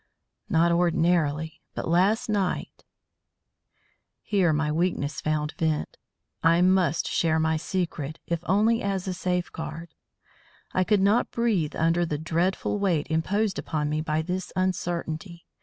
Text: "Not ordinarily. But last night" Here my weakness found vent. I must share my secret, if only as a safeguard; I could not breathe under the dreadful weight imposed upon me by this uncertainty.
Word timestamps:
"Not 0.49 0.71
ordinarily. 0.71 1.61
But 1.75 1.87
last 1.87 2.27
night" 2.27 2.85
Here 4.23 4.51
my 4.51 4.71
weakness 4.71 5.21
found 5.21 5.53
vent. 5.59 5.95
I 6.41 6.59
must 6.63 7.07
share 7.07 7.39
my 7.39 7.55
secret, 7.55 8.17
if 8.25 8.39
only 8.47 8.81
as 8.81 9.07
a 9.07 9.13
safeguard; 9.13 9.93
I 10.73 10.83
could 10.83 11.01
not 11.01 11.29
breathe 11.29 11.75
under 11.75 12.03
the 12.03 12.17
dreadful 12.17 12.79
weight 12.79 13.05
imposed 13.11 13.59
upon 13.59 13.89
me 13.91 14.01
by 14.01 14.23
this 14.23 14.51
uncertainty. 14.55 15.45